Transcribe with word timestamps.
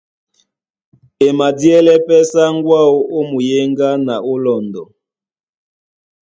E 1.25 1.27
madíɛlɛ́ 1.37 1.97
pɛ́ 2.05 2.21
sáŋgó 2.31 2.71
áō 2.83 2.97
ó 3.17 3.19
muyéŋgá 3.29 3.89
na 4.05 4.15
ó 4.31 4.33
lɔndɔ. 4.43 4.83